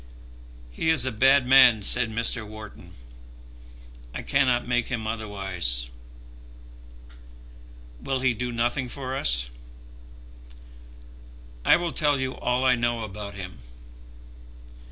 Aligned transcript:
"He 0.71 0.89
is 0.89 1.05
a 1.05 1.11
bad 1.11 1.45
man," 1.45 1.83
said 1.83 2.09
Mr. 2.09 2.43
Wharton. 2.43 2.93
"I 4.15 4.23
cannot 4.23 4.67
make 4.67 4.87
him 4.87 5.05
otherwise." 5.05 5.91
"Will 8.01 8.21
he 8.21 8.33
do 8.33 8.51
nothing 8.51 8.89
for 8.89 9.15
us?" 9.15 9.51
"I 11.63 11.75
will 11.75 11.91
tell 11.91 12.19
you 12.19 12.33
all 12.35 12.65
I 12.65 12.73
know 12.73 13.03
about 13.03 13.35
him." 13.35 13.59